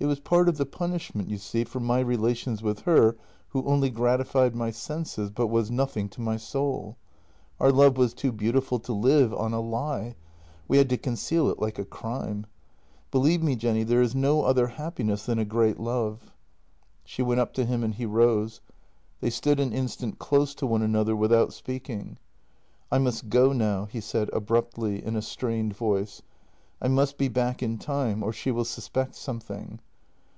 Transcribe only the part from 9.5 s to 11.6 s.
a lie; we had to conceal it